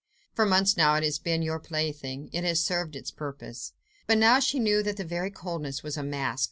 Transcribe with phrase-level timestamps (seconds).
[0.33, 2.31] For months now it has been your plaything...
[2.33, 3.73] it has served its purpose."
[4.07, 6.39] But now she knew that that very coldness was a mask.